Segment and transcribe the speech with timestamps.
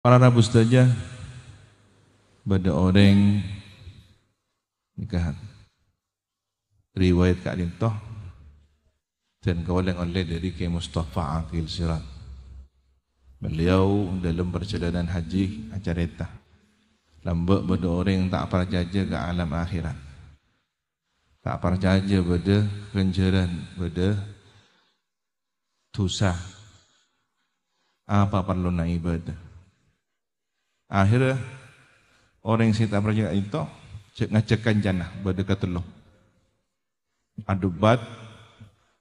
[0.00, 0.88] Para rabu saja
[2.40, 3.44] pada orang
[4.96, 5.36] nikah
[6.96, 7.92] riwayat Kak Lintoh
[9.44, 10.72] dan kawalan oleh dari K.
[10.72, 12.00] Mustafa Akil Sirat.
[13.44, 16.28] Beliau dalam perjalanan haji acara itu
[17.20, 19.98] lambak pada orang yang tak percaya ke alam akhirat.
[21.44, 22.56] Tak percaya pada
[22.96, 24.16] kenjaran, pada
[25.92, 26.32] dosa.
[28.08, 29.49] Apa perlu nak ibadah?
[30.90, 31.38] Akhirnya
[32.42, 33.62] orang yang tak percaya itu
[34.18, 35.86] cek ngacekan jannah berdekat telur.
[37.46, 38.02] Ada bat,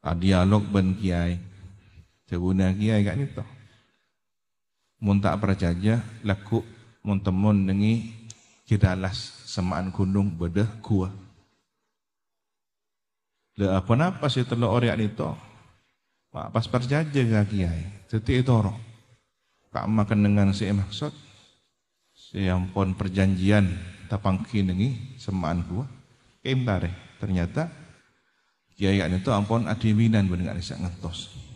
[0.05, 1.41] ada dialog ben kiai.
[2.29, 3.41] Seguna kiai kat ni tu.
[5.01, 6.61] Mun tak percaya laku
[7.01, 8.13] mun temun dengi
[8.69, 11.09] kidalas semaan gunung berde kuah.
[13.57, 15.25] Le apa napa si orang ni tu?
[16.29, 18.05] Pak pas percaya ke kiai.
[18.05, 18.77] Setiap itu orang.
[19.73, 21.28] Kak makan dengan si maksud
[22.33, 23.65] yang pun perjanjian
[24.05, 25.85] tapangki nengi semaan gua
[26.45, 27.69] kem tare ternyata
[28.77, 31.49] kiai ini tu ampun adiminan benar bisa ngetos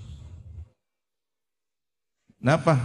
[2.43, 2.75] Napa?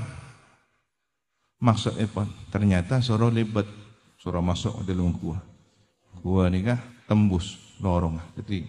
[1.59, 3.67] Maksudnya pun ternyata suruh lebat,
[4.23, 5.43] suruh masuk ke dalam gua.
[6.23, 6.79] Gua ni kah
[7.11, 8.23] tembus lorong.
[8.39, 8.63] Jadi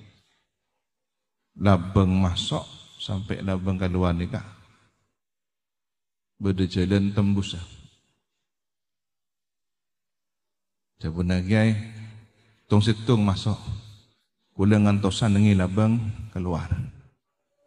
[1.61, 2.65] labeng masuk
[2.97, 4.41] sampai labeng keluar ni kah
[6.41, 7.65] berjalan tembus lah.
[10.99, 11.73] Saya pun nagiai
[12.69, 13.57] Tung situng masuk.
[14.53, 15.97] Kulangan tosan dengi labang
[16.29, 16.69] keluar.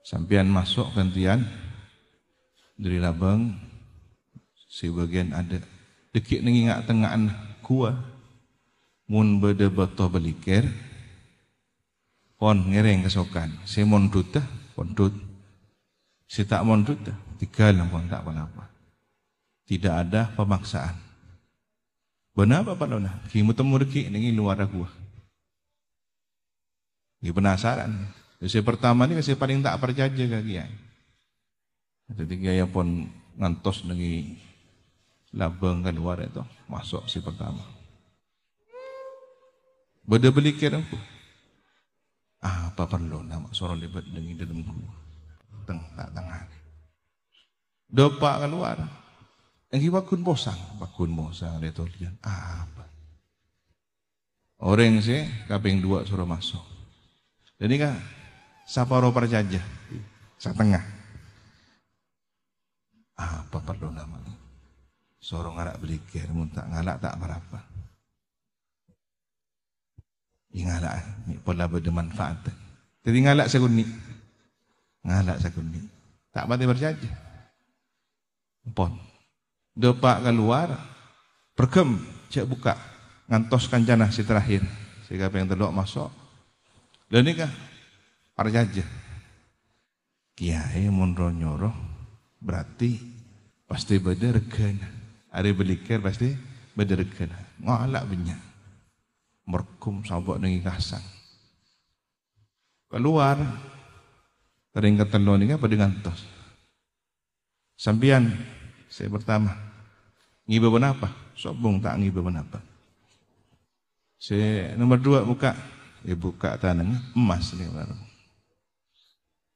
[0.06, 1.42] Sampian masuk gantian.
[2.78, 3.50] Dari labang
[4.70, 5.58] Si bagian ada.
[6.14, 7.33] Dekik nengi ngak tengahan
[7.66, 7.98] kuah.
[9.10, 10.69] Mun berde betul belikir.
[12.38, 13.58] Pon ngereng kesokan.
[13.66, 14.44] Si mon duta
[14.78, 15.16] Pon dut.
[16.30, 17.10] Si tak mon duta
[17.42, 18.70] Tiga lah pon tak apa-apa.
[19.66, 21.12] Tidak ada pemaksaan
[22.33, 23.12] Benar apa Pak Lona?
[23.28, 24.88] Kimu temu deki ini luar aku.
[27.20, 27.92] Ini penasaran.
[28.41, 30.72] Jadi pertama ni saya paling tak percaya ke kiai.
[32.10, 33.06] Jadi kiai pun
[33.37, 34.41] ngantos nengi
[35.37, 37.62] labeng ke luar itu masuk si pertama.
[40.03, 40.98] Beda beli kira aku.
[42.42, 44.72] Ah, apa perlu nama seorang lebat nengi dalam ku.
[45.69, 46.42] Teng tak tengah.
[47.92, 49.02] Dopak keluar.
[49.72, 52.84] Yang bakun bosang, bakun bosang tu lihat apa.
[54.60, 56.60] Orang sih kaping dua suruh masuk.
[57.56, 57.97] Jadi kan
[58.69, 59.65] saparo perjajah
[60.37, 60.84] setengah.
[63.16, 64.21] Apa perlu nama?
[65.22, 67.59] Sorong arak belikir, tak ngalak tak berapa.
[70.53, 72.44] Ingalak, ni pola bermanfaat.
[73.06, 73.89] Jadi ngalak sekuni.
[75.00, 75.81] Ngalak sekuni.
[76.28, 77.15] Tak mati berjajah.
[78.77, 79.12] Pon.
[79.72, 80.69] Depak keluar,
[81.56, 81.97] pergem,
[82.28, 82.77] cek buka,
[83.28, 84.60] ngantos kanjana si terakhir.
[85.09, 86.12] Sehingga yang telok masuk.
[87.09, 87.53] Dan ini kah,
[88.33, 88.88] para jajah.
[90.33, 91.72] Kiai munro nyoro,
[92.41, 92.97] berarti
[93.69, 94.88] pasti beda regana.
[95.33, 96.33] Ada belikir pasti
[96.72, 97.37] beda regana.
[97.60, 98.41] Ngalak banyak.
[99.49, 101.04] Merkum sabuk dengan kasang.
[102.93, 103.41] Keluar,
[104.72, 106.21] teringkat telur ini kan pada ngantos.
[107.77, 108.28] Sampian,
[108.92, 109.56] saya pertama.
[110.44, 111.08] Ngiba apa?
[111.32, 112.60] Sobong tak ngiba apa?
[114.20, 115.56] Saya nomor dua buka.
[116.04, 116.84] Dia buka tanah
[117.16, 117.97] emas ni baru.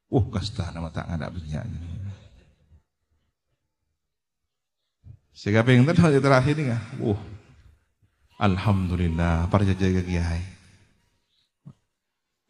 [0.08, 1.60] Uh, kasta nama tak ada punya.
[5.36, 6.80] Saya yang tadi terakhir ni kan.
[7.02, 7.20] Uh,
[8.40, 9.52] Alhamdulillah.
[9.52, 10.42] Para jaga kiai.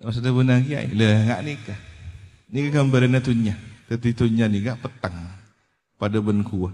[0.05, 0.93] Maksudnya benar kiai.
[0.93, 1.81] Lah, nikah.
[2.53, 3.57] Ni gambaran tunya.
[3.89, 5.36] Tetapi tunya ni petang
[5.97, 6.71] pada benku.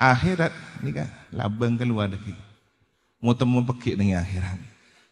[0.00, 2.32] Akhirat ni kan labang keluar lagi.
[3.20, 4.56] Mau temu pekik dengan akhirat.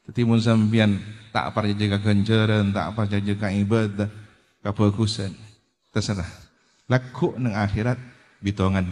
[0.09, 0.97] Tapi mun sampian
[1.29, 4.09] tak apa jaga kenjaran, tak apa jaga ibadah,
[4.65, 5.37] kefokusan.
[5.93, 6.29] Terserah.
[6.89, 8.01] Laku nang akhirat
[8.41, 8.89] bitongan.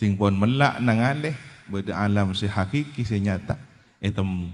[0.00, 1.36] Tingpon melak nang alih
[1.68, 3.60] beda alam si hakiki si nyata.
[4.00, 4.48] Etem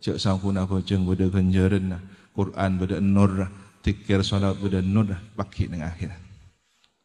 [0.00, 2.00] cek sangkuna ko jeng beda kenjaran
[2.32, 3.52] Quran beda nur
[3.84, 6.33] tikir salat beda nur pakik nang akhirat.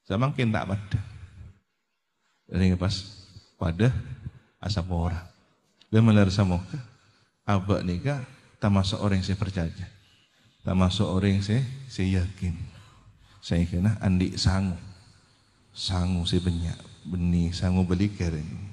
[0.09, 0.99] Zaman kin tak pada.
[2.49, 2.93] Ini pas
[3.61, 3.93] pada
[4.57, 5.21] asap orang.
[5.93, 6.57] Dia melar sama
[7.45, 8.25] abak nikah
[8.57, 9.85] tak masuk orang yang saya percaya.
[10.65, 12.57] Tak masuk orang yang saya, saya yakin.
[13.39, 14.75] Saya kena andi sangu.
[15.77, 17.05] Sangu si banyak.
[17.05, 18.67] Beni sangu beli kering.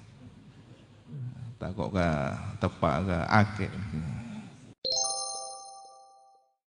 [1.61, 2.09] Tak kok ke
[2.65, 3.73] tepak ke akek.